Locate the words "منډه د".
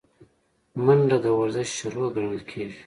0.85-1.27